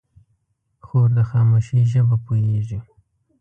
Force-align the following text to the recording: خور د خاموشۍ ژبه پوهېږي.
خور 0.85 1.09
د 1.17 1.19
خاموشۍ 1.29 1.81
ژبه 1.91 2.15
پوهېږي. 2.25 2.79